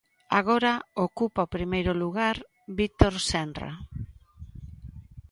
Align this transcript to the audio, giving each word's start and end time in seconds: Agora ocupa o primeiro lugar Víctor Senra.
Agora 0.39 0.73
ocupa 1.05 1.45
o 1.47 1.51
primeiro 1.55 1.93
lugar 2.03 2.35
Víctor 2.79 3.13
Senra. 3.29 3.71